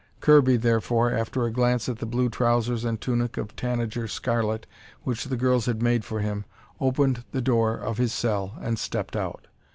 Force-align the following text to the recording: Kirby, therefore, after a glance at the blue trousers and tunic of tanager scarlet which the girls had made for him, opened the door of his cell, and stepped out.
Kirby, 0.19 0.57
therefore, 0.57 1.11
after 1.11 1.45
a 1.45 1.51
glance 1.51 1.87
at 1.87 1.99
the 1.99 2.07
blue 2.07 2.27
trousers 2.27 2.83
and 2.83 2.99
tunic 2.99 3.37
of 3.37 3.55
tanager 3.55 4.07
scarlet 4.07 4.65
which 5.03 5.25
the 5.25 5.37
girls 5.37 5.67
had 5.67 5.83
made 5.83 6.03
for 6.03 6.21
him, 6.21 6.43
opened 6.79 7.23
the 7.33 7.39
door 7.39 7.75
of 7.77 7.99
his 7.99 8.11
cell, 8.11 8.55
and 8.61 8.79
stepped 8.79 9.15
out. 9.15 9.45